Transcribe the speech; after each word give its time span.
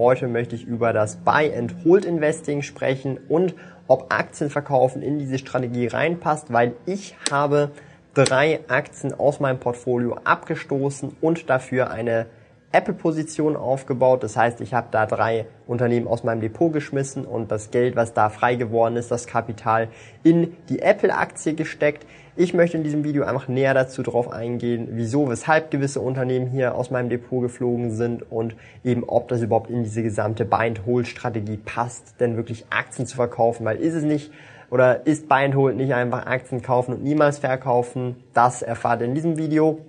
Heute 0.00 0.28
möchte 0.28 0.54
ich 0.56 0.64
über 0.64 0.94
das 0.94 1.16
Buy 1.16 1.54
and 1.54 1.74
Hold 1.84 2.06
Investing 2.06 2.62
sprechen 2.62 3.18
und 3.28 3.54
ob 3.86 4.10
Aktienverkaufen 4.10 5.02
in 5.02 5.18
diese 5.18 5.36
Strategie 5.36 5.88
reinpasst, 5.88 6.50
weil 6.50 6.72
ich 6.86 7.14
habe 7.30 7.72
drei 8.14 8.60
Aktien 8.68 9.12
aus 9.12 9.40
meinem 9.40 9.60
Portfolio 9.60 10.16
abgestoßen 10.24 11.18
und 11.20 11.50
dafür 11.50 11.90
eine 11.90 12.24
Apple-Position 12.72 13.56
aufgebaut. 13.56 14.22
Das 14.22 14.38
heißt, 14.38 14.62
ich 14.62 14.72
habe 14.72 14.88
da 14.90 15.04
drei 15.04 15.44
Unternehmen 15.66 16.06
aus 16.06 16.24
meinem 16.24 16.40
Depot 16.40 16.72
geschmissen 16.72 17.26
und 17.26 17.50
das 17.50 17.70
Geld, 17.70 17.94
was 17.94 18.14
da 18.14 18.30
frei 18.30 18.54
geworden 18.54 18.96
ist, 18.96 19.10
das 19.10 19.26
Kapital 19.26 19.88
in 20.22 20.56
die 20.70 20.80
Apple-Aktie 20.80 21.52
gesteckt. 21.52 22.06
Ich 22.40 22.54
möchte 22.54 22.78
in 22.78 22.84
diesem 22.84 23.04
Video 23.04 23.24
einfach 23.24 23.48
näher 23.48 23.74
dazu 23.74 24.02
drauf 24.02 24.32
eingehen, 24.32 24.88
wieso, 24.92 25.28
weshalb 25.28 25.70
gewisse 25.70 26.00
Unternehmen 26.00 26.46
hier 26.46 26.74
aus 26.74 26.90
meinem 26.90 27.10
Depot 27.10 27.42
geflogen 27.42 27.90
sind 27.90 28.32
und 28.32 28.56
eben, 28.82 29.04
ob 29.06 29.28
das 29.28 29.42
überhaupt 29.42 29.68
in 29.68 29.82
diese 29.82 30.02
gesamte 30.02 30.46
Buy-and-Hold-Strategie 30.46 31.58
passt, 31.58 32.18
denn 32.18 32.38
wirklich 32.38 32.64
Aktien 32.70 33.06
zu 33.06 33.16
verkaufen, 33.16 33.66
weil 33.66 33.76
ist 33.76 33.92
es 33.92 34.04
nicht 34.04 34.32
oder 34.70 35.06
ist 35.06 35.28
Buy-and-Hold 35.28 35.76
nicht 35.76 35.92
einfach 35.92 36.24
Aktien 36.24 36.62
kaufen 36.62 36.94
und 36.94 37.02
niemals 37.02 37.40
verkaufen? 37.40 38.16
Das 38.32 38.62
erfahrt 38.62 39.02
ihr 39.02 39.08
in 39.08 39.14
diesem 39.14 39.36
Video. 39.36 39.80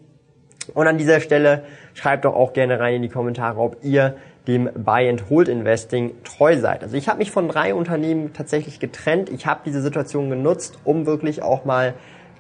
Und 0.74 0.88
an 0.88 0.98
dieser 0.98 1.22
Stelle 1.22 1.64
schreibt 1.94 2.26
doch 2.26 2.36
auch 2.36 2.52
gerne 2.52 2.82
rein 2.82 2.96
in 2.96 3.02
die 3.02 3.08
Kommentare, 3.08 3.62
ob 3.62 3.78
ihr 3.82 4.18
dem 4.48 4.70
Buy 4.76 5.08
and 5.08 5.30
Hold 5.30 5.48
Investing 5.48 6.16
treu 6.26 6.58
seid. 6.58 6.84
Also 6.84 6.98
ich 6.98 7.08
habe 7.08 7.20
mich 7.20 7.32
von 7.32 7.48
drei 7.48 7.74
Unternehmen 7.74 8.34
tatsächlich 8.34 8.82
getrennt. 8.82 9.30
Ich 9.30 9.46
habe 9.46 9.62
diese 9.64 9.82
Situation 9.82 10.30
genutzt, 10.30 10.80
um 10.84 11.06
wirklich 11.06 11.42
auch 11.44 11.64
mal 11.64 11.94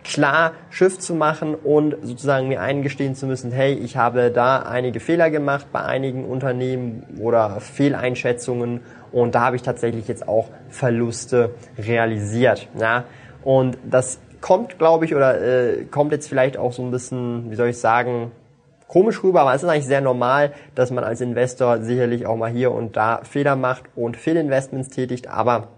klar 0.04 0.54
Schiff 0.70 1.00
zu 1.00 1.14
machen 1.14 1.56
und 1.56 1.96
sozusagen 2.02 2.48
mir 2.48 2.62
eingestehen 2.62 3.16
zu 3.16 3.28
müssen, 3.28 3.52
hey, 3.52 3.74
ich 3.74 3.98
habe 3.98 4.32
da 4.32 4.60
einige 4.60 5.00
Fehler 5.00 5.30
gemacht 5.30 5.68
bei 5.72 5.82
einigen 5.82 6.26
Unternehmen 6.26 7.04
oder 7.20 7.60
Fehleinschätzungen 7.60 8.82
und 9.12 9.36
da 9.36 9.42
habe 9.42 9.56
ich 9.56 9.62
tatsächlich 9.62 10.08
jetzt 10.08 10.28
auch 10.28 10.50
Verluste 10.70 11.52
realisiert. 11.78 12.68
Ja? 12.80 13.04
Und 13.44 13.78
das 13.84 14.20
kommt, 14.40 14.80
glaube 14.80 15.06
ich, 15.06 15.16
oder 15.16 15.42
äh, 15.42 15.86
kommt 15.86 16.12
jetzt 16.12 16.28
vielleicht 16.28 16.58
auch 16.58 16.74
so 16.74 16.84
ein 16.84 16.92
bisschen, 16.92 17.52
wie 17.52 17.56
soll 17.56 17.70
ich 17.70 17.78
sagen, 17.78 18.32
komisch 18.88 19.24
rüber, 19.24 19.42
aber 19.42 19.54
es 19.54 19.64
ist 19.64 19.70
eigentlich 19.70 19.86
sehr 19.86 20.02
normal, 20.02 20.52
dass 20.76 20.92
man 20.92 21.04
als 21.04 21.22
Investor 21.22 21.82
sicherlich 21.82 22.26
auch 22.26 22.36
mal 22.36 22.50
hier 22.50 22.72
und 22.72 22.98
da 22.98 23.22
Fehler 23.24 23.56
macht 23.56 23.84
und 23.96 24.18
Fehlinvestments 24.18 24.90
tätigt, 24.90 25.28
aber 25.28 25.70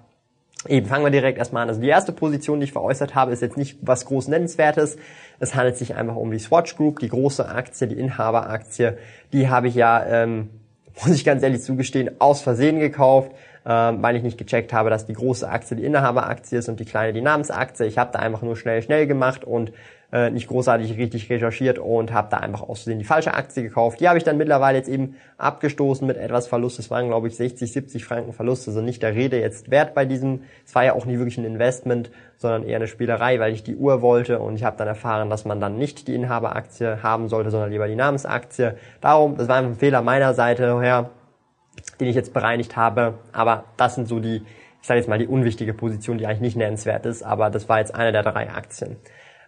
Eben, 0.67 0.87
fangen 0.87 1.03
wir 1.03 1.11
direkt 1.11 1.37
erstmal 1.37 1.63
an. 1.63 1.69
Also 1.69 1.81
die 1.81 1.87
erste 1.87 2.13
Position, 2.13 2.59
die 2.59 2.65
ich 2.65 2.71
veräußert 2.71 3.15
habe, 3.15 3.31
ist 3.31 3.41
jetzt 3.41 3.57
nicht 3.57 3.77
was 3.81 4.05
groß 4.05 4.29
nennenswertes. 4.29 4.97
Es 5.39 5.55
handelt 5.55 5.77
sich 5.77 5.95
einfach 5.95 6.15
um 6.15 6.31
die 6.31 6.39
Swatch 6.39 6.77
Group, 6.77 6.99
die 6.99 7.09
große 7.09 7.47
Aktie, 7.47 7.87
die 7.87 7.99
Inhaberaktie. 7.99 8.93
Die 9.33 9.49
habe 9.49 9.67
ich 9.67 9.75
ja, 9.75 10.05
ähm, 10.05 10.49
muss 11.05 11.15
ich 11.15 11.25
ganz 11.25 11.43
ehrlich 11.43 11.61
zugestehen, 11.61 12.11
aus 12.19 12.41
Versehen 12.41 12.79
gekauft, 12.79 13.31
ähm, 13.65 14.01
weil 14.01 14.15
ich 14.15 14.23
nicht 14.23 14.37
gecheckt 14.37 14.71
habe, 14.73 14.89
dass 14.89 15.05
die 15.05 15.13
große 15.13 15.47
Aktie 15.47 15.75
die 15.75 15.83
Inhaberaktie 15.83 16.57
ist 16.57 16.69
und 16.69 16.79
die 16.79 16.85
kleine 16.85 17.13
die 17.13 17.21
Namensaktie. 17.21 17.85
Ich 17.85 17.97
habe 17.97 18.11
da 18.13 18.19
einfach 18.19 18.41
nur 18.41 18.55
schnell, 18.55 18.81
schnell 18.81 19.07
gemacht 19.07 19.43
und 19.43 19.73
äh, 20.13 20.29
nicht 20.29 20.47
großartig 20.47 20.95
richtig 20.95 21.27
recherchiert 21.31 21.79
und 21.79 22.13
habe 22.13 22.27
da 22.29 22.37
einfach 22.37 22.61
aus 22.61 22.83
Versehen 22.83 22.99
die 22.99 23.05
falsche 23.05 23.33
Aktie 23.33 23.63
gekauft. 23.63 23.99
Die 23.99 24.07
habe 24.07 24.19
ich 24.19 24.23
dann 24.23 24.37
mittlerweile 24.37 24.77
jetzt 24.77 24.87
eben 24.87 25.15
abgestoßen 25.39 26.05
mit 26.05 26.17
etwas 26.17 26.47
Verlust. 26.47 26.77
Es 26.77 26.91
waren, 26.91 27.07
glaube 27.07 27.27
ich, 27.27 27.35
60, 27.35 27.73
70 27.73 28.05
Franken 28.05 28.31
Verlust. 28.31 28.67
Also 28.67 28.79
nicht 28.81 29.01
der 29.01 29.15
Rede 29.15 29.39
jetzt 29.39 29.71
wert 29.71 29.95
bei 29.95 30.05
diesem. 30.05 30.41
Es 30.67 30.75
war 30.75 30.85
ja 30.85 30.93
auch 30.93 31.07
nie 31.07 31.17
wirklich 31.17 31.39
ein 31.39 31.45
Investment, 31.45 32.11
sondern 32.37 32.61
eher 32.61 32.75
eine 32.75 32.85
Spielerei, 32.85 33.39
weil 33.39 33.53
ich 33.53 33.63
die 33.63 33.75
Uhr 33.75 34.03
wollte 34.03 34.37
und 34.37 34.55
ich 34.55 34.63
habe 34.63 34.77
dann 34.77 34.87
erfahren, 34.87 35.31
dass 35.31 35.45
man 35.45 35.59
dann 35.59 35.79
nicht 35.79 36.07
die 36.07 36.13
Inhaberaktie 36.13 37.01
haben 37.01 37.27
sollte, 37.27 37.49
sondern 37.49 37.71
lieber 37.71 37.87
die 37.87 37.95
Namensaktie. 37.95 38.75
Darum, 39.01 39.35
das 39.35 39.47
war 39.47 39.55
einfach 39.55 39.71
ein 39.71 39.77
Fehler 39.77 40.03
meiner 40.03 40.35
Seite 40.35 40.79
her, 40.79 41.09
den 41.99 42.07
ich 42.07 42.15
jetzt 42.15 42.35
bereinigt 42.35 42.77
habe. 42.77 43.15
Aber 43.31 43.63
das 43.77 43.95
sind 43.95 44.07
so 44.07 44.19
die, 44.19 44.43
ich 44.79 44.87
sage 44.87 44.99
jetzt 44.99 45.09
mal, 45.09 45.17
die 45.17 45.27
unwichtige 45.27 45.73
Position, 45.73 46.19
die 46.19 46.27
eigentlich 46.27 46.41
nicht 46.41 46.57
nennenswert 46.57 47.07
ist. 47.07 47.23
Aber 47.23 47.49
das 47.49 47.67
war 47.67 47.79
jetzt 47.79 47.95
eine 47.95 48.11
der 48.11 48.21
drei 48.21 48.51
Aktien. 48.51 48.97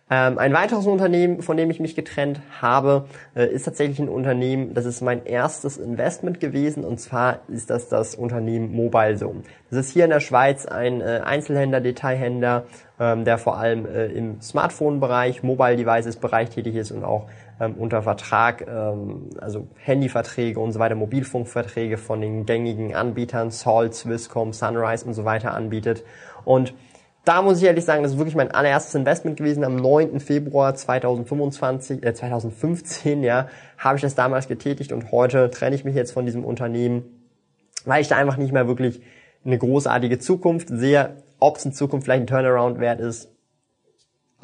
Ähm, 0.07 0.38
ein 0.38 0.53
weiteres 0.53 0.85
Unternehmen, 0.85 1.41
von 1.41 1.57
dem 1.57 1.71
ich 1.71 1.79
mich 1.79 1.95
getrennt 1.95 2.39
habe, 2.61 3.05
äh, 3.35 3.47
ist 3.47 3.63
tatsächlich 3.63 3.97
ein 3.97 4.07
Unternehmen, 4.07 4.75
das 4.75 4.85
ist 4.85 5.01
mein 5.01 5.25
erstes 5.25 5.77
Investment 5.77 6.39
gewesen 6.39 6.83
und 6.83 6.99
zwar 6.99 7.39
ist 7.47 7.71
das 7.71 7.89
das 7.89 8.13
Unternehmen 8.13 8.71
MobileZone. 8.71 9.41
Das 9.71 9.79
ist 9.79 9.93
hier 9.93 10.03
in 10.03 10.11
der 10.11 10.19
Schweiz 10.19 10.67
ein 10.67 11.01
äh, 11.01 11.21
Einzelhändler, 11.25 11.81
Detailhändler, 11.81 12.66
ähm, 12.99 13.25
der 13.25 13.39
vor 13.39 13.57
allem 13.57 13.88
äh, 13.88 14.05
im 14.05 14.39
Smartphone-Bereich, 14.41 15.41
Mobile 15.41 15.75
Devices-Bereich 15.75 16.51
tätig 16.51 16.75
ist 16.75 16.91
und 16.91 17.03
auch 17.03 17.25
ähm, 17.59 17.73
unter 17.73 18.03
Vertrag, 18.03 18.63
ähm, 18.67 19.31
also 19.41 19.66
Handyverträge 19.77 20.59
und 20.59 20.72
so 20.72 20.77
weiter, 20.77 20.93
Mobilfunkverträge 20.93 21.97
von 21.97 22.22
den 22.22 22.45
gängigen 22.45 22.93
Anbietern, 22.93 23.49
Salt, 23.49 23.95
Swisscom, 23.95 24.53
Sunrise 24.53 25.03
und 25.03 25.16
so 25.16 25.25
weiter 25.25 25.55
anbietet. 25.55 26.03
Und 26.43 26.75
da 27.25 27.41
muss 27.41 27.57
ich 27.57 27.63
ehrlich 27.65 27.83
sagen, 27.85 28.03
das 28.03 28.13
ist 28.13 28.17
wirklich 28.17 28.35
mein 28.35 28.51
allererstes 28.51 28.95
Investment 28.95 29.37
gewesen. 29.37 29.63
Am 29.63 29.75
9. 29.75 30.19
Februar 30.19 30.75
2025, 30.75 32.03
äh, 32.05 32.13
2015, 32.13 33.23
ja, 33.23 33.47
habe 33.77 33.97
ich 33.97 34.01
das 34.01 34.15
damals 34.15 34.47
getätigt 34.47 34.91
und 34.91 35.11
heute 35.11 35.49
trenne 35.49 35.75
ich 35.75 35.83
mich 35.83 35.95
jetzt 35.95 36.11
von 36.11 36.25
diesem 36.25 36.45
Unternehmen, 36.45 37.03
weil 37.83 38.01
ich 38.01 38.07
da 38.07 38.15
einfach 38.15 38.37
nicht 38.37 38.53
mehr 38.53 38.67
wirklich 38.67 39.01
eine 39.43 39.57
großartige 39.57 40.19
Zukunft 40.19 40.69
sehe. 40.69 41.17
Ob 41.39 41.57
es 41.57 41.65
in 41.65 41.73
Zukunft 41.73 42.05
vielleicht 42.05 42.23
ein 42.23 42.27
Turnaround 42.27 42.79
wert 42.79 42.99
ist, 42.99 43.29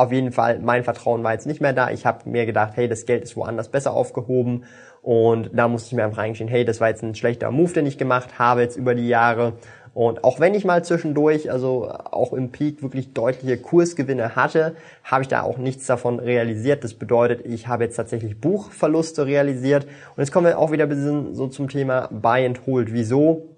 auf 0.01 0.11
jeden 0.11 0.31
Fall, 0.31 0.59
mein 0.59 0.83
Vertrauen 0.83 1.23
war 1.23 1.33
jetzt 1.33 1.45
nicht 1.45 1.61
mehr 1.61 1.73
da. 1.73 1.91
Ich 1.91 2.07
habe 2.07 2.27
mir 2.27 2.47
gedacht, 2.47 2.73
hey, 2.75 2.87
das 2.87 3.05
Geld 3.05 3.23
ist 3.23 3.35
woanders 3.35 3.69
besser 3.69 3.93
aufgehoben. 3.93 4.63
Und 5.03 5.51
da 5.53 5.67
musste 5.67 5.89
ich 5.89 5.93
mir 5.93 6.03
einfach 6.03 6.19
reingestehen, 6.19 6.49
hey, 6.49 6.65
das 6.65 6.81
war 6.81 6.89
jetzt 6.89 7.03
ein 7.03 7.13
schlechter 7.13 7.51
Move, 7.51 7.73
den 7.73 7.85
ich 7.85 7.97
gemacht 7.97 8.39
habe 8.39 8.61
jetzt 8.61 8.77
über 8.77 8.95
die 8.95 9.07
Jahre. 9.07 9.53
Und 9.94 10.24
auch 10.24 10.40
wenn 10.40 10.53
ich 10.53 10.63
mal 10.63 10.85
zwischendurch, 10.85 11.52
also 11.52 11.90
auch 11.90 12.31
im 12.31 12.52
Peak 12.52 12.81
wirklich 12.81 13.13
deutliche 13.13 13.57
Kursgewinne 13.57 14.35
hatte, 14.38 14.75
habe 15.03 15.24
ich 15.24 15.28
da 15.28 15.41
auch 15.41 15.57
nichts 15.57 15.85
davon 15.85 16.19
realisiert. 16.19 16.84
Das 16.84 16.94
bedeutet, 16.94 17.46
ich 17.46 17.68
habe 17.68 17.84
jetzt 17.84 17.97
tatsächlich 17.97 18.40
Buchverluste 18.40 19.25
realisiert. 19.25 19.84
Und 19.84 20.19
jetzt 20.19 20.31
kommen 20.31 20.47
wir 20.47 20.59
auch 20.59 20.72
wieder 20.72 20.84
ein 20.84 20.90
bisschen 20.90 21.35
so 21.35 21.47
zum 21.47 21.68
Thema 21.68 22.07
Buy 22.09 22.46
and 22.46 22.66
Hold. 22.66 22.94
Wieso? 22.94 23.50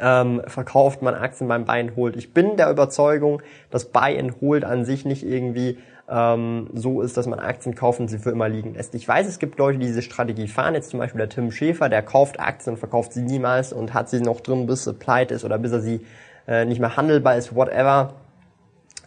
Ähm, 0.00 0.42
verkauft 0.46 1.02
man 1.02 1.14
Aktien 1.14 1.46
beim 1.46 1.66
Buy 1.66 1.78
and 1.78 1.96
Hold. 1.96 2.16
Ich 2.16 2.32
bin 2.32 2.56
der 2.56 2.70
Überzeugung, 2.70 3.42
dass 3.70 3.84
Buy 3.84 4.18
and 4.18 4.40
Hold 4.40 4.64
an 4.64 4.86
sich 4.86 5.04
nicht 5.04 5.24
irgendwie 5.24 5.78
ähm, 6.08 6.68
so 6.74 7.00
ist, 7.00 7.16
dass 7.16 7.26
man 7.26 7.38
Aktien 7.38 7.74
kauft 7.74 8.00
und 8.00 8.08
sie 8.08 8.18
für 8.18 8.30
immer 8.30 8.48
liegen 8.48 8.74
lässt. 8.74 8.94
Ich 8.94 9.06
weiß, 9.06 9.26
es 9.26 9.38
gibt 9.38 9.58
Leute, 9.58 9.78
die 9.78 9.86
diese 9.86 10.02
Strategie 10.02 10.48
fahren. 10.48 10.74
Jetzt 10.74 10.90
zum 10.90 10.98
Beispiel 11.00 11.18
der 11.18 11.28
Tim 11.28 11.50
Schäfer, 11.50 11.88
der 11.88 12.02
kauft 12.02 12.40
Aktien 12.40 12.74
und 12.74 12.78
verkauft 12.78 13.12
sie 13.12 13.22
niemals 13.22 13.72
und 13.72 13.94
hat 13.94 14.08
sie 14.10 14.20
noch 14.20 14.40
drin, 14.40 14.66
bis 14.66 14.84
sie 14.84 14.92
pleite 14.92 15.34
ist 15.34 15.44
oder 15.44 15.58
bis 15.58 15.72
er 15.72 15.80
sie 15.80 16.00
äh, 16.46 16.64
nicht 16.64 16.80
mehr 16.80 16.96
handelbar 16.96 17.36
ist, 17.36 17.54
whatever. 17.54 18.14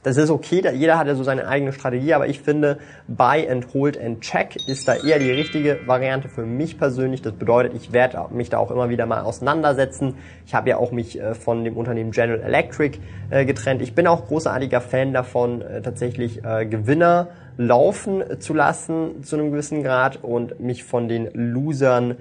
Das 0.03 0.17
ist 0.17 0.29
okay, 0.29 0.63
jeder 0.73 0.97
hat 0.97 1.07
ja 1.07 1.15
so 1.15 1.23
seine 1.23 1.47
eigene 1.47 1.73
Strategie, 1.73 2.13
aber 2.13 2.27
ich 2.27 2.39
finde, 2.39 2.77
Buy 3.07 3.49
and 3.49 3.73
Hold 3.73 3.99
and 3.99 4.21
Check 4.21 4.55
ist 4.67 4.87
da 4.87 4.95
eher 4.95 5.19
die 5.19 5.31
richtige 5.31 5.79
Variante 5.85 6.29
für 6.29 6.45
mich 6.45 6.77
persönlich. 6.77 7.21
Das 7.21 7.33
bedeutet, 7.33 7.73
ich 7.75 7.91
werde 7.93 8.27
mich 8.31 8.49
da 8.49 8.57
auch 8.57 8.71
immer 8.71 8.89
wieder 8.89 9.05
mal 9.05 9.21
auseinandersetzen. 9.21 10.15
Ich 10.45 10.53
habe 10.53 10.69
ja 10.69 10.77
auch 10.77 10.91
mich 10.91 11.19
äh, 11.19 11.33
von 11.33 11.63
dem 11.63 11.75
Unternehmen 11.75 12.11
General 12.11 12.41
Electric 12.41 12.99
äh, 13.29 13.45
getrennt. 13.45 13.81
Ich 13.81 13.95
bin 13.95 14.07
auch 14.07 14.27
großartiger 14.27 14.81
Fan 14.81 15.13
davon, 15.13 15.61
äh, 15.61 15.81
tatsächlich 15.81 16.41
Gewinner 16.41 17.29
laufen 17.57 18.23
zu 18.39 18.53
lassen 18.53 19.23
zu 19.23 19.35
einem 19.35 19.51
gewissen 19.51 19.83
Grad 19.83 20.23
und 20.23 20.59
mich 20.59 20.83
von 20.83 21.07
den 21.07 21.29
Losern 21.33 22.17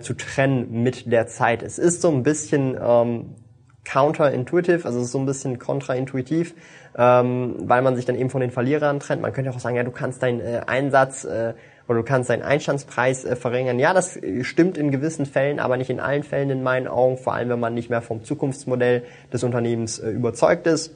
zu 0.00 0.14
trennen 0.14 0.82
mit 0.82 1.10
der 1.10 1.26
Zeit. 1.26 1.62
Es 1.62 1.78
ist 1.78 2.00
so 2.00 2.10
ein 2.10 2.22
bisschen 2.22 2.78
ähm, 2.80 3.34
counterintuitive, 3.86 4.84
also 4.84 4.98
es 4.98 5.06
ist 5.06 5.12
so 5.12 5.18
ein 5.18 5.26
bisschen 5.26 5.58
kontraintuitiv, 5.58 6.54
ähm, 6.96 7.56
weil 7.60 7.82
man 7.82 7.96
sich 7.96 8.04
dann 8.04 8.16
eben 8.16 8.30
von 8.30 8.40
den 8.40 8.50
Verlierern 8.50 9.00
trennt. 9.00 9.22
Man 9.22 9.32
könnte 9.32 9.50
auch 9.50 9.58
sagen, 9.58 9.76
ja, 9.76 9.82
du 9.82 9.90
kannst 9.90 10.22
deinen 10.22 10.40
äh, 10.40 10.62
Einsatz 10.66 11.24
äh, 11.24 11.52
oder 11.88 11.98
du 11.98 12.04
kannst 12.04 12.30
deinen 12.30 12.42
Einstandspreis 12.42 13.24
äh, 13.24 13.36
verringern. 13.36 13.78
Ja, 13.78 13.92
das 13.92 14.16
äh, 14.16 14.44
stimmt 14.44 14.78
in 14.78 14.90
gewissen 14.90 15.26
Fällen, 15.26 15.60
aber 15.60 15.76
nicht 15.76 15.90
in 15.90 16.00
allen 16.00 16.22
Fällen 16.22 16.50
in 16.50 16.62
meinen 16.62 16.88
Augen, 16.88 17.18
vor 17.18 17.34
allem 17.34 17.50
wenn 17.50 17.60
man 17.60 17.74
nicht 17.74 17.90
mehr 17.90 18.02
vom 18.02 18.24
Zukunftsmodell 18.24 19.04
des 19.32 19.44
Unternehmens 19.44 19.98
äh, 19.98 20.10
überzeugt 20.10 20.66
ist. 20.66 20.94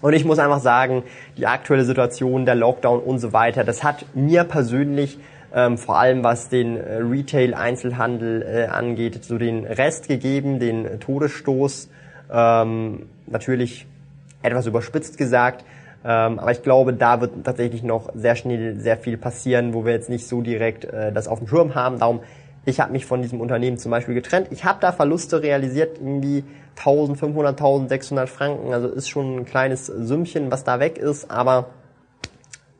Und 0.00 0.14
ich 0.14 0.24
muss 0.24 0.38
einfach 0.38 0.60
sagen, 0.60 1.02
die 1.36 1.46
aktuelle 1.46 1.84
Situation, 1.84 2.46
der 2.46 2.54
Lockdown 2.54 3.00
und 3.00 3.18
so 3.18 3.32
weiter, 3.32 3.64
das 3.64 3.82
hat 3.84 4.06
mir 4.14 4.44
persönlich 4.44 5.18
ähm, 5.52 5.76
vor 5.76 5.98
allem 5.98 6.22
was 6.22 6.48
den 6.48 6.76
äh, 6.76 6.96
Retail-Einzelhandel 6.96 8.42
äh, 8.42 8.66
angeht, 8.66 9.24
so 9.24 9.36
den 9.36 9.64
Rest 9.66 10.08
gegeben, 10.08 10.60
den 10.60 11.00
Todesstoß. 11.00 11.90
Ähm, 12.32 13.06
natürlich 13.26 13.86
etwas 14.42 14.66
überspitzt 14.66 15.18
gesagt, 15.18 15.64
ähm, 16.02 16.38
aber 16.38 16.50
ich 16.52 16.62
glaube, 16.62 16.94
da 16.94 17.20
wird 17.20 17.44
tatsächlich 17.44 17.82
noch 17.82 18.10
sehr 18.14 18.34
schnell 18.36 18.78
sehr 18.78 18.96
viel 18.96 19.18
passieren, 19.18 19.74
wo 19.74 19.84
wir 19.84 19.92
jetzt 19.92 20.08
nicht 20.08 20.26
so 20.26 20.40
direkt 20.40 20.84
äh, 20.84 21.12
das 21.12 21.28
auf 21.28 21.38
dem 21.38 21.48
Schirm 21.48 21.74
haben. 21.74 21.98
Darum, 21.98 22.20
ich 22.64 22.80
habe 22.80 22.92
mich 22.92 23.04
von 23.04 23.22
diesem 23.22 23.40
Unternehmen 23.40 23.76
zum 23.76 23.90
Beispiel 23.90 24.14
getrennt. 24.14 24.48
Ich 24.50 24.64
habe 24.64 24.78
da 24.80 24.92
Verluste 24.92 25.42
realisiert, 25.42 25.98
irgendwie 25.98 26.44
1500, 26.76 27.52
1600 27.52 28.28
Franken. 28.28 28.72
Also 28.72 28.88
ist 28.88 29.10
schon 29.10 29.40
ein 29.40 29.44
kleines 29.44 29.86
Sümmchen, 29.86 30.50
was 30.50 30.64
da 30.64 30.80
weg 30.80 30.96
ist, 30.96 31.30
aber 31.30 31.66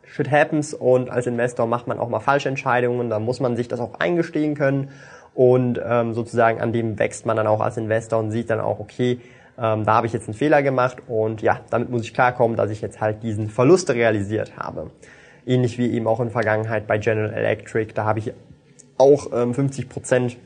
shit 0.04 0.30
happens 0.30 0.74
und 0.74 1.10
als 1.10 1.26
Investor 1.26 1.66
macht 1.66 1.86
man 1.86 1.98
auch 1.98 2.08
mal 2.08 2.20
falsche 2.20 2.48
Entscheidungen. 2.48 3.10
Da 3.10 3.18
muss 3.18 3.40
man 3.40 3.56
sich 3.56 3.68
das 3.68 3.80
auch 3.80 4.00
eingestehen 4.00 4.54
können 4.54 4.88
und 5.34 5.80
ähm, 5.84 6.14
sozusagen 6.14 6.60
an 6.60 6.72
dem 6.72 6.98
wächst 6.98 7.26
man 7.26 7.36
dann 7.36 7.46
auch 7.46 7.60
als 7.60 7.76
Investor 7.76 8.18
und 8.18 8.30
sieht 8.30 8.50
dann 8.50 8.60
auch, 8.60 8.80
okay, 8.80 9.20
ähm, 9.58 9.84
da 9.84 9.94
habe 9.94 10.06
ich 10.06 10.12
jetzt 10.12 10.28
einen 10.28 10.34
Fehler 10.34 10.62
gemacht 10.62 10.98
und 11.08 11.42
ja, 11.42 11.60
damit 11.70 11.90
muss 11.90 12.02
ich 12.02 12.14
klarkommen, 12.14 12.56
dass 12.56 12.70
ich 12.70 12.80
jetzt 12.80 13.00
halt 13.00 13.22
diesen 13.22 13.48
Verlust 13.48 13.90
realisiert 13.90 14.56
habe. 14.56 14.90
Ähnlich 15.46 15.78
wie 15.78 15.90
eben 15.90 16.06
auch 16.06 16.20
in 16.20 16.26
der 16.26 16.32
Vergangenheit 16.32 16.86
bei 16.86 16.98
General 16.98 17.32
Electric, 17.32 17.92
da 17.94 18.04
habe 18.04 18.18
ich 18.18 18.32
auch 18.98 19.28
ähm, 19.32 19.54
50 19.54 19.88
Prozent 19.88 20.36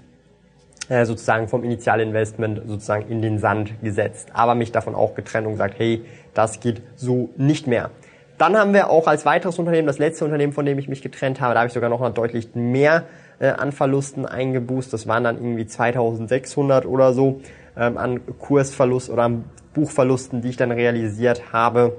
äh, 0.89 1.05
sozusagen 1.05 1.49
vom 1.49 1.65
Initialinvestment 1.65 2.63
sozusagen 2.67 3.09
in 3.09 3.23
den 3.23 3.39
Sand 3.39 3.83
gesetzt, 3.83 4.29
aber 4.33 4.55
mich 4.55 4.73
davon 4.73 4.95
auch 4.95 5.15
getrennt 5.15 5.47
und 5.47 5.55
gesagt, 5.55 5.75
hey, 5.79 6.05
das 6.35 6.61
geht 6.61 6.83
so 6.95 7.31
nicht 7.37 7.67
mehr. 7.67 7.91
Dann 8.39 8.57
haben 8.57 8.75
wir 8.75 8.91
auch 8.91 9.07
als 9.07 9.25
weiteres 9.25 9.59
Unternehmen, 9.59 9.87
das 9.87 9.99
letzte 9.99 10.25
Unternehmen, 10.25 10.53
von 10.53 10.67
dem 10.67 10.79
ich 10.79 10.89
mich 10.89 11.03
getrennt 11.03 11.41
habe, 11.41 11.55
da 11.55 11.61
habe 11.61 11.69
ich 11.69 11.73
sogar 11.73 11.89
noch 11.89 12.07
deutlich 12.13 12.55
mehr 12.55 13.05
äh, 13.39 13.49
an 13.49 13.73
Verlusten 13.73 14.27
eingeboost. 14.27 14.93
Das 14.93 15.07
waren 15.07 15.25
dann 15.25 15.37
irgendwie 15.37 15.67
2600 15.67 16.87
oder 16.87 17.13
so 17.13 17.41
ähm, 17.77 17.97
an 17.99 18.21
Kursverlust 18.39 19.11
oder 19.11 19.25
an 19.25 19.45
Buchverlusten, 19.75 20.43
die 20.43 20.51
ich 20.51 20.57
dann 20.57 20.71
realisiert 20.71 21.53
habe. 21.53 21.97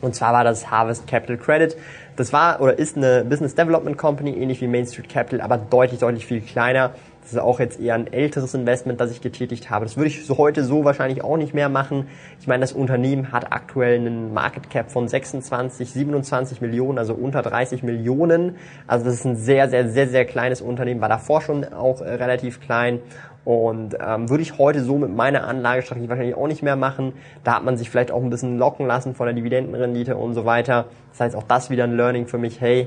Und 0.00 0.14
zwar 0.14 0.32
war 0.32 0.44
das 0.44 0.70
Harvest 0.70 1.06
Capital 1.06 1.38
Credit. 1.38 1.76
Das 2.16 2.32
war 2.32 2.60
oder 2.60 2.78
ist 2.78 2.96
eine 2.96 3.24
Business 3.24 3.54
Development 3.54 3.96
Company, 3.96 4.32
ähnlich 4.32 4.60
wie 4.60 4.68
Main 4.68 4.86
Street 4.86 5.08
Capital, 5.08 5.40
aber 5.40 5.56
deutlich, 5.58 6.00
deutlich 6.00 6.26
viel 6.26 6.40
kleiner. 6.40 6.92
Das 7.26 7.32
ist 7.32 7.40
auch 7.40 7.58
jetzt 7.58 7.80
eher 7.80 7.96
ein 7.96 8.06
älteres 8.06 8.54
Investment, 8.54 9.00
das 9.00 9.10
ich 9.10 9.20
getätigt 9.20 9.68
habe. 9.68 9.84
Das 9.84 9.96
würde 9.96 10.06
ich 10.06 10.24
so 10.24 10.38
heute 10.38 10.62
so 10.62 10.84
wahrscheinlich 10.84 11.24
auch 11.24 11.36
nicht 11.36 11.54
mehr 11.54 11.68
machen. 11.68 12.06
Ich 12.38 12.46
meine, 12.46 12.60
das 12.60 12.72
Unternehmen 12.72 13.32
hat 13.32 13.52
aktuell 13.52 13.98
einen 13.98 14.32
Market 14.32 14.70
Cap 14.70 14.92
von 14.92 15.08
26, 15.08 15.90
27 15.90 16.60
Millionen, 16.60 16.98
also 16.98 17.14
unter 17.14 17.42
30 17.42 17.82
Millionen. 17.82 18.54
Also 18.86 19.06
das 19.06 19.14
ist 19.14 19.24
ein 19.24 19.34
sehr, 19.34 19.68
sehr, 19.68 19.88
sehr, 19.88 20.06
sehr 20.06 20.24
kleines 20.24 20.60
Unternehmen, 20.60 21.00
war 21.00 21.08
davor 21.08 21.42
schon 21.42 21.64
auch 21.64 22.00
äh, 22.00 22.10
relativ 22.10 22.60
klein 22.60 23.00
und 23.44 23.96
ähm, 24.00 24.30
würde 24.30 24.42
ich 24.44 24.58
heute 24.58 24.84
so 24.84 24.96
mit 24.96 25.14
meiner 25.14 25.48
Anlagestrategie 25.48 26.08
wahrscheinlich 26.08 26.36
auch 26.36 26.46
nicht 26.46 26.62
mehr 26.62 26.76
machen. 26.76 27.12
Da 27.42 27.56
hat 27.56 27.64
man 27.64 27.76
sich 27.76 27.90
vielleicht 27.90 28.12
auch 28.12 28.22
ein 28.22 28.30
bisschen 28.30 28.56
locken 28.56 28.86
lassen 28.86 29.16
von 29.16 29.26
der 29.26 29.34
Dividendenrendite 29.34 30.16
und 30.16 30.34
so 30.34 30.44
weiter. 30.44 30.86
Das 31.10 31.20
heißt, 31.20 31.34
auch 31.34 31.42
das 31.44 31.70
wieder 31.70 31.84
ein 31.84 31.96
Learning 31.96 32.28
für 32.28 32.38
mich. 32.38 32.60
Hey, 32.60 32.86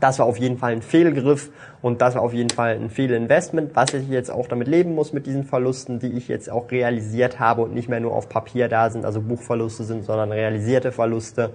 das 0.00 0.18
war 0.18 0.26
auf 0.26 0.38
jeden 0.38 0.58
Fall 0.58 0.72
ein 0.72 0.82
Fehlgriff 0.82 1.50
und 1.82 2.00
das 2.00 2.14
war 2.14 2.22
auf 2.22 2.32
jeden 2.32 2.50
Fall 2.50 2.74
ein 2.74 2.90
Fehlinvestment, 2.90 3.74
was 3.74 3.94
ich 3.94 4.08
jetzt 4.08 4.30
auch 4.30 4.46
damit 4.46 4.68
leben 4.68 4.94
muss 4.94 5.12
mit 5.12 5.26
diesen 5.26 5.44
Verlusten, 5.44 5.98
die 5.98 6.12
ich 6.12 6.28
jetzt 6.28 6.50
auch 6.50 6.70
realisiert 6.70 7.40
habe 7.40 7.62
und 7.62 7.74
nicht 7.74 7.88
mehr 7.88 8.00
nur 8.00 8.12
auf 8.12 8.28
Papier 8.28 8.68
da 8.68 8.90
sind, 8.90 9.04
also 9.04 9.20
Buchverluste 9.20 9.84
sind, 9.84 10.04
sondern 10.04 10.32
realisierte 10.32 10.92
Verluste. 10.92 11.50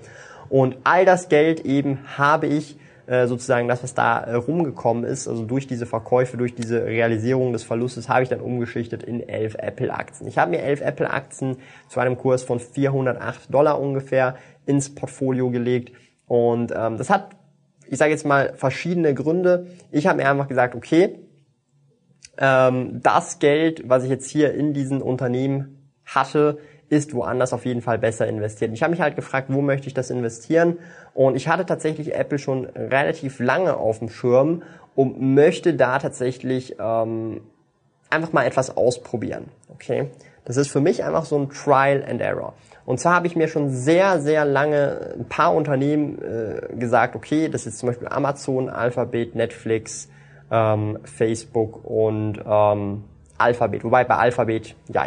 Und 0.49 0.77
all 0.83 1.05
das 1.05 1.29
Geld 1.29 1.61
eben 1.65 1.99
habe 2.17 2.47
ich 2.47 2.77
äh, 3.07 3.27
sozusagen 3.27 3.67
das, 3.67 3.83
was 3.83 3.93
da 3.93 4.19
äh, 4.19 4.35
rumgekommen 4.35 5.03
ist, 5.03 5.27
also 5.27 5.43
durch 5.43 5.67
diese 5.67 5.85
Verkäufe, 5.85 6.37
durch 6.37 6.55
diese 6.55 6.85
Realisierung 6.85 7.51
des 7.51 7.63
Verlustes, 7.63 8.07
habe 8.07 8.23
ich 8.23 8.29
dann 8.29 8.39
umgeschichtet 8.39 9.03
in 9.03 9.27
elf 9.27 9.55
Apple-Aktien. 9.55 10.27
Ich 10.27 10.37
habe 10.37 10.51
mir 10.51 10.61
elf 10.61 10.81
Apple-Aktien 10.81 11.57
zu 11.89 11.99
einem 11.99 12.17
Kurs 12.17 12.43
von 12.43 12.59
408 12.59 13.53
Dollar 13.53 13.81
ungefähr 13.81 14.35
ins 14.65 14.95
Portfolio 14.95 15.49
gelegt 15.49 15.93
und 16.27 16.71
ähm, 16.73 16.97
das 16.97 17.09
hat, 17.09 17.31
ich 17.91 17.97
sage 17.97 18.11
jetzt 18.11 18.25
mal, 18.25 18.53
verschiedene 18.55 19.13
Gründe. 19.13 19.67
Ich 19.91 20.07
habe 20.07 20.17
mir 20.21 20.29
einfach 20.29 20.47
gesagt, 20.47 20.75
okay, 20.75 21.19
ähm, 22.37 23.01
das 23.03 23.39
Geld, 23.39 23.83
was 23.89 24.05
ich 24.05 24.09
jetzt 24.09 24.29
hier 24.29 24.53
in 24.53 24.73
diesen 24.73 25.01
Unternehmen 25.01 25.91
hatte, 26.05 26.57
ist 26.87 27.13
woanders 27.13 27.51
auf 27.51 27.65
jeden 27.65 27.81
Fall 27.81 27.99
besser 27.99 28.27
investiert. 28.27 28.71
Ich 28.73 28.81
habe 28.81 28.91
mich 28.91 29.01
halt 29.01 29.17
gefragt, 29.17 29.47
wo 29.49 29.61
möchte 29.61 29.87
ich 29.87 29.93
das 29.93 30.09
investieren? 30.09 30.79
Und 31.13 31.35
ich 31.35 31.49
hatte 31.49 31.65
tatsächlich 31.65 32.15
Apple 32.15 32.39
schon 32.39 32.65
relativ 32.65 33.39
lange 33.39 33.75
auf 33.75 33.99
dem 33.99 34.09
Schirm 34.09 34.63
und 34.95 35.19
möchte 35.21 35.73
da 35.73 35.99
tatsächlich 35.99 36.77
ähm, 36.79 37.41
einfach 38.09 38.31
mal 38.31 38.45
etwas 38.45 38.75
ausprobieren. 38.77 39.49
Okay, 39.67 40.09
das 40.45 40.57
ist 40.57 40.71
für 40.71 40.81
mich 40.81 41.03
einfach 41.03 41.25
so 41.25 41.37
ein 41.37 41.49
Trial 41.49 42.03
and 42.07 42.21
Error. 42.21 42.53
Und 42.85 42.99
zwar 42.99 43.15
habe 43.15 43.27
ich 43.27 43.35
mir 43.35 43.47
schon 43.47 43.69
sehr, 43.69 44.19
sehr 44.19 44.43
lange 44.45 45.13
ein 45.17 45.25
paar 45.25 45.53
Unternehmen 45.53 46.19
äh, 46.21 46.75
gesagt, 46.75 47.15
okay, 47.15 47.47
das 47.47 47.67
ist 47.67 47.77
zum 47.77 47.87
Beispiel 47.87 48.07
Amazon, 48.07 48.69
Alphabet, 48.69 49.35
Netflix, 49.35 50.09
ähm, 50.49 50.97
Facebook 51.03 51.85
und 51.85 52.39
ähm, 52.45 53.03
Alphabet. 53.37 53.83
Wobei 53.83 54.03
bei 54.03 54.15
Alphabet, 54.15 54.75
ja, 54.89 55.03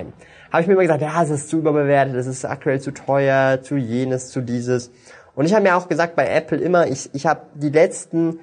habe 0.51 0.63
ich 0.63 0.67
mir 0.67 0.75
immer 0.75 0.83
gesagt, 0.83 1.03
ja, 1.03 1.23
es 1.23 1.31
ist 1.31 1.49
zu 1.49 1.59
überbewertet, 1.59 2.15
es 2.15 2.27
ist 2.27 2.45
aktuell 2.45 2.81
zu 2.81 2.93
teuer, 2.93 3.61
zu 3.63 3.77
jenes, 3.77 4.31
zu 4.31 4.41
dieses. 4.41 4.93
Und 5.35 5.47
ich 5.47 5.53
habe 5.53 5.65
mir 5.65 5.77
auch 5.77 5.89
gesagt 5.89 6.15
bei 6.17 6.29
Apple 6.29 6.59
immer, 6.59 6.87
ich, 6.87 7.11
ich 7.13 7.27
habe 7.27 7.43
die 7.55 7.71
letzten 7.71 8.39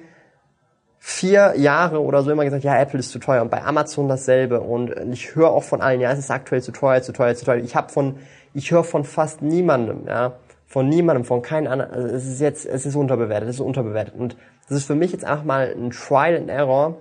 vier 1.04 1.54
Jahre 1.56 2.00
oder 2.00 2.22
so 2.22 2.30
immer 2.30 2.44
gesagt, 2.44 2.62
ja, 2.62 2.80
Apple 2.80 3.00
ist 3.00 3.10
zu 3.10 3.18
teuer. 3.18 3.42
Und 3.42 3.50
bei 3.50 3.64
Amazon 3.64 4.08
dasselbe. 4.08 4.60
Und 4.60 4.94
ich 5.10 5.34
höre 5.34 5.50
auch 5.50 5.64
von 5.64 5.80
allen, 5.80 6.00
ja, 6.00 6.12
es 6.12 6.20
ist 6.20 6.30
aktuell 6.30 6.62
zu 6.62 6.70
teuer, 6.70 7.02
zu 7.02 7.12
teuer, 7.12 7.34
zu 7.34 7.44
teuer. 7.44 7.56
Ich 7.56 7.74
habe 7.74 7.92
von, 7.92 8.20
ich 8.54 8.70
höre 8.70 8.84
von 8.84 9.02
fast 9.02 9.42
niemandem, 9.42 10.06
ja, 10.06 10.34
von 10.68 10.88
niemandem, 10.88 11.24
von 11.24 11.42
keinem 11.42 11.72
anderen. 11.72 11.90
Also 11.90 12.06
es 12.06 12.28
ist 12.28 12.40
jetzt, 12.40 12.64
es 12.66 12.86
ist 12.86 12.94
unterbewertet, 12.94 13.48
es 13.48 13.56
ist 13.56 13.60
unterbewertet. 13.60 14.14
Und 14.16 14.36
das 14.68 14.78
ist 14.78 14.86
für 14.86 14.94
mich 14.94 15.10
jetzt 15.10 15.24
einfach 15.24 15.42
mal 15.42 15.74
ein 15.76 15.90
Trial 15.90 16.36
and 16.36 16.48
Error, 16.48 16.98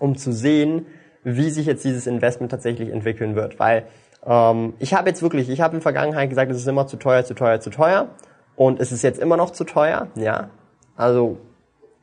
um 0.00 0.16
zu 0.16 0.32
sehen, 0.32 0.86
wie 1.22 1.50
sich 1.50 1.66
jetzt 1.66 1.84
dieses 1.84 2.08
Investment 2.08 2.50
tatsächlich 2.50 2.90
entwickeln 2.90 3.36
wird. 3.36 3.60
Weil 3.60 3.84
ähm, 4.26 4.74
ich 4.80 4.92
habe 4.92 5.08
jetzt 5.08 5.22
wirklich, 5.22 5.50
ich 5.50 5.60
habe 5.60 5.74
in 5.74 5.78
der 5.78 5.82
Vergangenheit 5.82 6.30
gesagt, 6.30 6.50
es 6.50 6.56
ist 6.56 6.66
immer 6.66 6.88
zu 6.88 6.96
teuer, 6.96 7.24
zu 7.24 7.34
teuer, 7.34 7.60
zu 7.60 7.70
teuer. 7.70 8.08
Und 8.56 8.80
es 8.80 8.90
ist 8.90 9.02
jetzt 9.02 9.20
immer 9.20 9.36
noch 9.36 9.50
zu 9.50 9.62
teuer, 9.62 10.08
ja. 10.16 10.50
Also 10.96 11.38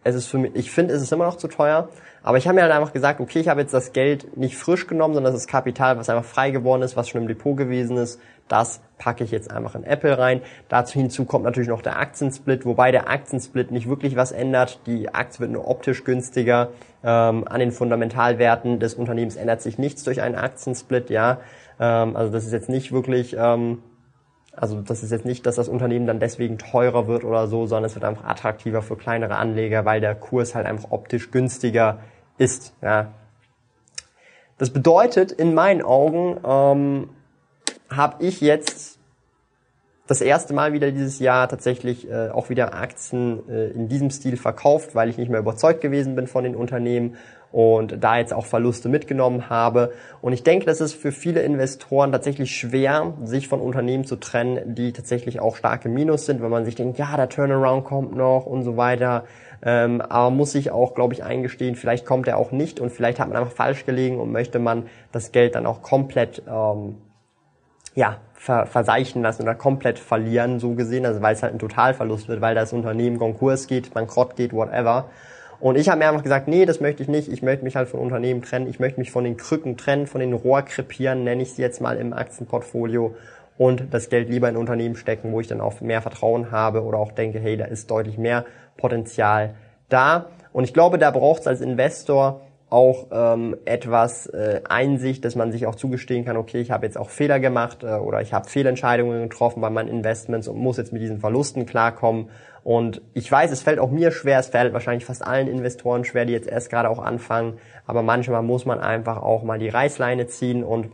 es 0.03 0.15
ist 0.15 0.27
für 0.27 0.37
mich, 0.37 0.51
ich 0.55 0.71
finde, 0.71 0.93
es 0.93 1.01
ist 1.01 1.11
immer 1.11 1.25
noch 1.25 1.37
zu 1.37 1.47
teuer. 1.47 1.89
Aber 2.23 2.37
ich 2.37 2.47
habe 2.47 2.55
mir 2.55 2.61
halt 2.61 2.71
einfach 2.71 2.93
gesagt, 2.93 3.19
okay, 3.19 3.39
ich 3.39 3.47
habe 3.47 3.61
jetzt 3.61 3.73
das 3.73 3.93
Geld 3.93 4.37
nicht 4.37 4.55
frisch 4.55 4.85
genommen, 4.85 5.15
sondern 5.15 5.33
das 5.33 5.41
ist 5.41 5.47
Kapital, 5.47 5.97
was 5.97 6.09
einfach 6.09 6.25
frei 6.25 6.51
geworden 6.51 6.83
ist, 6.83 6.95
was 6.95 7.09
schon 7.09 7.21
im 7.21 7.27
Depot 7.27 7.57
gewesen 7.57 7.97
ist. 7.97 8.19
Das 8.47 8.81
packe 8.97 9.23
ich 9.23 9.31
jetzt 9.31 9.49
einfach 9.49 9.75
in 9.75 9.83
Apple 9.83 10.17
rein. 10.17 10.41
Dazu 10.69 10.99
hinzu 10.99 11.25
kommt 11.25 11.45
natürlich 11.45 11.69
noch 11.69 11.81
der 11.81 11.97
Aktiensplit, 11.97 12.65
wobei 12.65 12.91
der 12.91 13.09
Aktiensplit 13.09 13.71
nicht 13.71 13.89
wirklich 13.89 14.15
was 14.15 14.31
ändert. 14.31 14.81
Die 14.85 15.13
Aktie 15.13 15.39
wird 15.39 15.51
nur 15.51 15.67
optisch 15.67 16.03
günstiger. 16.03 16.69
Ähm, 17.03 17.47
an 17.47 17.59
den 17.59 17.71
Fundamentalwerten 17.71 18.79
des 18.79 18.93
Unternehmens 18.95 19.35
ändert 19.35 19.61
sich 19.61 19.79
nichts 19.79 20.03
durch 20.03 20.21
einen 20.21 20.35
Aktiensplit, 20.35 21.09
ja. 21.09 21.39
Ähm, 21.79 22.15
also 22.15 22.31
das 22.31 22.45
ist 22.45 22.51
jetzt 22.51 22.69
nicht 22.69 22.91
wirklich, 22.91 23.35
ähm, 23.39 23.81
also 24.53 24.81
das 24.81 25.01
ist 25.01 25.11
jetzt 25.11 25.25
nicht, 25.25 25.45
dass 25.45 25.55
das 25.55 25.69
Unternehmen 25.69 26.07
dann 26.07 26.19
deswegen 26.19 26.57
teurer 26.57 27.07
wird 27.07 27.23
oder 27.23 27.47
so, 27.47 27.65
sondern 27.67 27.85
es 27.85 27.95
wird 27.95 28.03
einfach 28.03 28.25
attraktiver 28.25 28.81
für 28.81 28.97
kleinere 28.97 29.35
Anleger, 29.37 29.85
weil 29.85 30.01
der 30.01 30.13
Kurs 30.15 30.55
halt 30.55 30.65
einfach 30.65 30.91
optisch 30.91 31.31
günstiger 31.31 31.99
ist. 32.37 32.73
Ja. 32.81 33.13
Das 34.57 34.71
bedeutet 34.71 35.31
in 35.31 35.53
meinen 35.53 35.81
Augen 35.81 36.39
ähm, 36.45 37.09
habe 37.89 38.23
ich 38.23 38.41
jetzt 38.41 38.90
das 40.11 40.19
erste 40.19 40.53
Mal 40.53 40.73
wieder 40.73 40.91
dieses 40.91 41.19
Jahr 41.19 41.47
tatsächlich 41.47 42.09
äh, 42.09 42.29
auch 42.31 42.49
wieder 42.49 42.73
Aktien 42.73 43.47
äh, 43.49 43.67
in 43.69 43.87
diesem 43.87 44.09
Stil 44.09 44.35
verkauft, 44.35 44.93
weil 44.93 45.07
ich 45.07 45.17
nicht 45.17 45.31
mehr 45.31 45.39
überzeugt 45.39 45.79
gewesen 45.79 46.15
bin 46.15 46.27
von 46.27 46.43
den 46.43 46.53
Unternehmen 46.53 47.15
und 47.53 48.03
da 48.03 48.17
jetzt 48.17 48.33
auch 48.33 48.45
Verluste 48.45 48.89
mitgenommen 48.89 49.49
habe. 49.49 49.93
Und 50.21 50.33
ich 50.33 50.43
denke, 50.43 50.65
das 50.65 50.81
ist 50.81 50.95
für 50.95 51.13
viele 51.13 51.41
Investoren 51.43 52.11
tatsächlich 52.11 52.53
schwer, 52.57 53.13
sich 53.23 53.47
von 53.47 53.61
Unternehmen 53.61 54.03
zu 54.03 54.17
trennen, 54.17 54.75
die 54.75 54.91
tatsächlich 54.91 55.39
auch 55.39 55.55
starke 55.55 55.87
Minus 55.87 56.25
sind, 56.25 56.41
wenn 56.41 56.51
man 56.51 56.65
sich 56.65 56.75
denkt, 56.75 56.97
ja, 56.97 57.15
der 57.15 57.29
Turnaround 57.29 57.85
kommt 57.85 58.13
noch 58.13 58.45
und 58.45 58.63
so 58.63 58.75
weiter. 58.75 59.23
Ähm, 59.63 60.01
aber 60.01 60.29
muss 60.29 60.51
sich 60.51 60.71
auch, 60.71 60.93
glaube 60.93 61.13
ich, 61.13 61.23
eingestehen, 61.23 61.75
vielleicht 61.75 62.05
kommt 62.05 62.27
er 62.27 62.35
auch 62.35 62.51
nicht 62.51 62.81
und 62.81 62.89
vielleicht 62.89 63.21
hat 63.21 63.29
man 63.29 63.37
einfach 63.37 63.55
falsch 63.55 63.85
gelegen 63.85 64.19
und 64.19 64.33
möchte 64.33 64.59
man 64.59 64.87
das 65.13 65.31
Geld 65.31 65.55
dann 65.55 65.65
auch 65.65 65.81
komplett 65.81 66.43
ähm, 66.49 66.97
ja, 67.95 68.17
ver 68.33 68.65
verseichen 68.65 69.21
lassen 69.21 69.43
oder 69.43 69.55
komplett 69.55 69.99
verlieren, 69.99 70.59
so 70.59 70.73
gesehen, 70.73 71.05
also 71.05 71.21
weil 71.21 71.35
es 71.35 71.43
halt 71.43 71.53
ein 71.53 71.59
Totalverlust 71.59 72.27
wird, 72.27 72.41
weil 72.41 72.55
das 72.55 72.73
Unternehmen 72.73 73.19
Konkurs 73.19 73.67
geht, 73.67 73.93
bankrott 73.93 74.35
geht, 74.35 74.53
whatever. 74.53 75.09
Und 75.59 75.77
ich 75.77 75.89
habe 75.89 75.99
mir 75.99 76.09
einfach 76.09 76.23
gesagt, 76.23 76.47
nee, 76.47 76.65
das 76.65 76.79
möchte 76.79 77.03
ich 77.03 77.09
nicht. 77.09 77.31
Ich 77.31 77.43
möchte 77.43 77.63
mich 77.63 77.75
halt 77.75 77.87
von 77.87 77.99
Unternehmen 77.99 78.41
trennen. 78.41 78.67
Ich 78.67 78.79
möchte 78.79 78.99
mich 78.99 79.11
von 79.11 79.23
den 79.23 79.37
Krücken 79.37 79.77
trennen, 79.77 80.07
von 80.07 80.19
den 80.19 80.33
Rohrkrepieren, 80.33 81.23
nenne 81.23 81.43
ich 81.43 81.53
sie 81.53 81.61
jetzt 81.61 81.81
mal 81.81 81.97
im 81.97 82.13
Aktienportfolio 82.13 83.15
und 83.59 83.93
das 83.93 84.09
Geld 84.09 84.27
lieber 84.27 84.49
in 84.49 84.57
Unternehmen 84.57 84.95
stecken, 84.95 85.31
wo 85.31 85.39
ich 85.39 85.47
dann 85.47 85.61
auch 85.61 85.79
mehr 85.81 86.01
Vertrauen 86.01 86.49
habe 86.49 86.81
oder 86.81 86.97
auch 86.97 87.11
denke, 87.11 87.39
hey, 87.39 87.57
da 87.57 87.65
ist 87.65 87.91
deutlich 87.91 88.17
mehr 88.17 88.45
Potenzial 88.75 89.53
da. 89.87 90.25
Und 90.51 90.63
ich 90.63 90.73
glaube, 90.73 90.97
da 90.97 91.11
braucht 91.11 91.41
es 91.41 91.47
als 91.47 91.61
Investor 91.61 92.41
auch 92.71 93.07
ähm, 93.11 93.57
etwas 93.65 94.27
äh, 94.27 94.61
Einsicht, 94.67 95.25
dass 95.25 95.35
man 95.35 95.51
sich 95.51 95.67
auch 95.67 95.75
zugestehen 95.75 96.23
kann, 96.23 96.37
okay, 96.37 96.61
ich 96.61 96.71
habe 96.71 96.85
jetzt 96.85 96.97
auch 96.97 97.09
Fehler 97.09 97.41
gemacht 97.41 97.83
äh, 97.83 97.95
oder 97.95 98.21
ich 98.21 98.33
habe 98.33 98.49
Fehlentscheidungen 98.49 99.23
getroffen 99.23 99.59
bei 99.59 99.69
meinen 99.69 99.89
Investments 99.89 100.47
und 100.47 100.57
muss 100.57 100.77
jetzt 100.77 100.93
mit 100.93 101.01
diesen 101.01 101.19
Verlusten 101.19 101.65
klarkommen. 101.65 102.29
Und 102.63 103.01
ich 103.13 103.29
weiß, 103.29 103.51
es 103.51 103.61
fällt 103.61 103.79
auch 103.79 103.91
mir 103.91 104.11
schwer, 104.11 104.39
es 104.39 104.47
fällt 104.47 104.71
wahrscheinlich 104.71 105.03
fast 105.03 105.25
allen 105.25 105.49
Investoren 105.49 106.05
schwer, 106.05 106.25
die 106.25 106.31
jetzt 106.31 106.47
erst 106.47 106.69
gerade 106.69 106.89
auch 106.89 106.99
anfangen, 106.99 107.57
aber 107.85 108.03
manchmal 108.03 108.41
muss 108.41 108.65
man 108.65 108.79
einfach 108.79 109.21
auch 109.21 109.43
mal 109.43 109.59
die 109.59 109.69
Reißleine 109.69 110.27
ziehen 110.27 110.63
und 110.63 110.91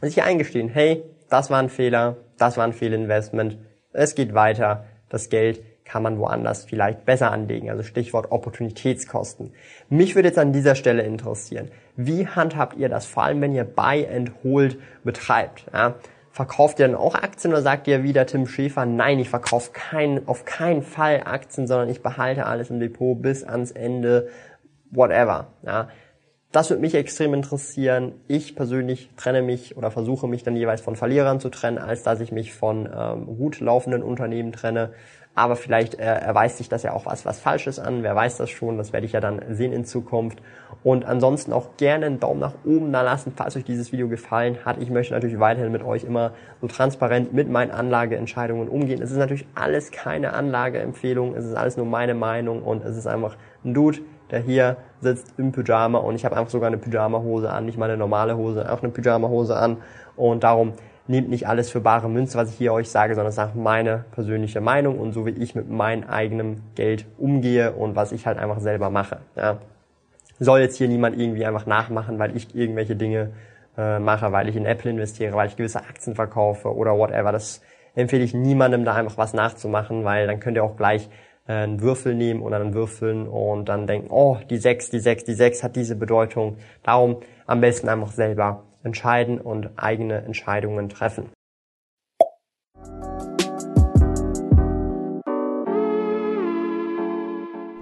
sich 0.00 0.22
eingestehen, 0.22 0.68
hey, 0.68 1.02
das 1.28 1.50
war 1.50 1.58
ein 1.58 1.68
Fehler, 1.68 2.18
das 2.38 2.56
war 2.56 2.64
ein 2.64 2.74
Fehlinvestment, 2.74 3.58
es 3.92 4.14
geht 4.14 4.34
weiter, 4.34 4.84
das 5.08 5.30
Geld 5.30 5.62
kann 5.92 6.02
man 6.02 6.18
woanders 6.18 6.64
vielleicht 6.64 7.04
besser 7.04 7.30
anlegen. 7.30 7.68
Also 7.68 7.82
Stichwort 7.82 8.32
Opportunitätskosten. 8.32 9.52
Mich 9.90 10.14
würde 10.14 10.28
jetzt 10.28 10.38
an 10.38 10.54
dieser 10.54 10.74
Stelle 10.74 11.02
interessieren, 11.02 11.70
wie 11.96 12.26
handhabt 12.26 12.78
ihr 12.78 12.88
das, 12.88 13.04
vor 13.04 13.24
allem 13.24 13.42
wenn 13.42 13.54
ihr 13.54 13.64
Buy 13.64 14.08
and 14.08 14.32
Hold 14.42 14.78
betreibt? 15.04 15.66
Ja? 15.70 15.96
Verkauft 16.30 16.80
ihr 16.80 16.86
dann 16.88 16.96
auch 16.96 17.14
Aktien 17.14 17.52
oder 17.52 17.60
sagt 17.60 17.88
ihr 17.88 18.04
wieder 18.04 18.24
Tim 18.24 18.46
Schäfer, 18.46 18.86
nein, 18.86 19.18
ich 19.18 19.28
verkaufe 19.28 19.72
kein, 19.74 20.26
auf 20.26 20.46
keinen 20.46 20.80
Fall 20.80 21.24
Aktien, 21.26 21.66
sondern 21.66 21.90
ich 21.90 22.02
behalte 22.02 22.46
alles 22.46 22.70
im 22.70 22.80
Depot 22.80 23.20
bis 23.20 23.44
ans 23.44 23.70
Ende, 23.70 24.28
whatever. 24.90 25.48
Ja? 25.62 25.90
Das 26.52 26.68
würde 26.68 26.82
mich 26.82 26.94
extrem 26.94 27.32
interessieren. 27.32 28.12
Ich 28.28 28.54
persönlich 28.54 29.08
trenne 29.16 29.40
mich 29.40 29.76
oder 29.78 29.90
versuche 29.90 30.28
mich 30.28 30.42
dann 30.42 30.54
jeweils 30.54 30.82
von 30.82 30.96
Verlierern 30.96 31.40
zu 31.40 31.48
trennen, 31.48 31.78
als 31.78 32.02
dass 32.02 32.20
ich 32.20 32.30
mich 32.30 32.52
von 32.52 32.86
ähm, 32.94 33.24
gut 33.38 33.60
laufenden 33.60 34.02
Unternehmen 34.02 34.52
trenne 34.52 34.92
aber 35.34 35.56
vielleicht 35.56 35.94
äh, 35.94 36.02
erweist 36.02 36.58
sich 36.58 36.68
das 36.68 36.82
ja 36.82 36.92
auch 36.92 37.06
was, 37.06 37.24
was 37.24 37.40
Falsches 37.40 37.78
an, 37.78 38.02
wer 38.02 38.14
weiß 38.14 38.36
das 38.36 38.50
schon, 38.50 38.76
das 38.76 38.92
werde 38.92 39.06
ich 39.06 39.12
ja 39.12 39.20
dann 39.20 39.40
sehen 39.50 39.72
in 39.72 39.84
Zukunft. 39.84 40.42
Und 40.84 41.04
ansonsten 41.06 41.52
auch 41.52 41.76
gerne 41.76 42.06
einen 42.06 42.20
Daumen 42.20 42.40
nach 42.40 42.54
oben 42.64 42.92
da 42.92 43.02
lassen, 43.02 43.32
falls 43.34 43.56
euch 43.56 43.64
dieses 43.64 43.92
Video 43.92 44.08
gefallen 44.08 44.58
hat. 44.64 44.78
Ich 44.78 44.90
möchte 44.90 45.14
natürlich 45.14 45.38
weiterhin 45.38 45.72
mit 45.72 45.82
euch 45.82 46.04
immer 46.04 46.32
so 46.60 46.66
transparent 46.66 47.32
mit 47.32 47.48
meinen 47.48 47.70
Anlageentscheidungen 47.70 48.68
umgehen. 48.68 49.00
Es 49.00 49.10
ist 49.10 49.16
natürlich 49.16 49.46
alles 49.54 49.90
keine 49.90 50.34
Anlageempfehlung, 50.34 51.34
es 51.34 51.46
ist 51.46 51.54
alles 51.54 51.76
nur 51.76 51.86
meine 51.86 52.14
Meinung 52.14 52.62
und 52.62 52.84
es 52.84 52.96
ist 52.96 53.06
einfach 53.06 53.36
ein 53.64 53.74
Dude, 53.74 53.98
der 54.30 54.40
hier 54.40 54.76
sitzt 55.00 55.34
im 55.38 55.52
Pyjama 55.52 55.98
und 55.98 56.14
ich 56.14 56.24
habe 56.24 56.36
einfach 56.36 56.50
sogar 56.50 56.68
eine 56.68 56.78
Pyjama-Hose 56.78 57.50
an, 57.50 57.66
nicht 57.66 57.78
mal 57.78 57.88
eine 57.88 57.98
normale 57.98 58.36
Hose, 58.36 58.70
auch 58.72 58.82
eine 58.82 58.90
Pyjama-Hose 58.90 59.56
an 59.56 59.78
und 60.16 60.42
darum 60.44 60.72
nehmt 61.06 61.28
nicht 61.28 61.48
alles 61.48 61.70
für 61.70 61.80
bare 61.80 62.08
Münze, 62.08 62.38
was 62.38 62.50
ich 62.50 62.56
hier 62.56 62.72
euch 62.72 62.88
sage, 62.88 63.14
sondern 63.14 63.36
einfach 63.36 63.54
meine 63.54 64.04
persönliche 64.12 64.60
Meinung 64.60 64.98
und 64.98 65.12
so 65.12 65.26
wie 65.26 65.30
ich 65.30 65.54
mit 65.54 65.68
meinem 65.68 66.08
eigenen 66.08 66.62
Geld 66.74 67.06
umgehe 67.18 67.72
und 67.72 67.96
was 67.96 68.12
ich 68.12 68.26
halt 68.26 68.38
einfach 68.38 68.60
selber 68.60 68.90
mache. 68.90 69.18
Ja. 69.36 69.58
Soll 70.38 70.60
jetzt 70.60 70.76
hier 70.76 70.88
niemand 70.88 71.18
irgendwie 71.18 71.44
einfach 71.44 71.66
nachmachen, 71.66 72.18
weil 72.18 72.36
ich 72.36 72.54
irgendwelche 72.54 72.96
Dinge 72.96 73.32
äh, 73.76 73.98
mache, 73.98 74.32
weil 74.32 74.48
ich 74.48 74.56
in 74.56 74.64
Apple 74.64 74.90
investiere, 74.90 75.34
weil 75.34 75.48
ich 75.48 75.56
gewisse 75.56 75.80
Aktien 75.80 76.14
verkaufe 76.14 76.74
oder 76.74 76.96
whatever. 76.96 77.32
Das 77.32 77.60
empfehle 77.94 78.24
ich 78.24 78.34
niemandem, 78.34 78.84
da 78.84 78.94
einfach 78.94 79.18
was 79.18 79.34
nachzumachen, 79.34 80.04
weil 80.04 80.26
dann 80.26 80.40
könnt 80.40 80.56
ihr 80.56 80.64
auch 80.64 80.76
gleich 80.76 81.08
einen 81.46 81.80
Würfel 81.80 82.14
nehmen 82.14 82.42
oder 82.42 82.58
dann 82.58 82.74
würfeln 82.74 83.26
und 83.26 83.68
dann 83.68 83.86
denken, 83.86 84.08
oh, 84.10 84.38
die 84.48 84.58
6, 84.58 84.90
die 84.90 85.00
6, 85.00 85.24
die 85.24 85.34
6 85.34 85.62
hat 85.62 85.76
diese 85.76 85.96
Bedeutung. 85.96 86.56
Darum 86.82 87.16
am 87.46 87.60
besten 87.60 87.88
einfach 87.88 88.12
selber 88.12 88.64
entscheiden 88.82 89.40
und 89.40 89.70
eigene 89.76 90.22
Entscheidungen 90.22 90.88
treffen. 90.88 91.30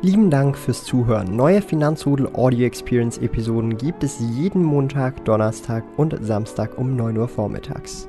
Lieben 0.02 0.30
Dank 0.30 0.56
fürs 0.56 0.84
Zuhören. 0.84 1.36
Neue 1.36 1.60
Finanzrudel 1.60 2.30
Audio 2.32 2.66
Experience 2.66 3.18
Episoden 3.18 3.76
gibt 3.76 4.02
es 4.02 4.18
jeden 4.18 4.62
Montag, 4.62 5.26
Donnerstag 5.26 5.84
und 5.98 6.16
Samstag 6.24 6.78
um 6.78 6.96
9 6.96 7.18
Uhr 7.18 7.28
vormittags. 7.28 8.08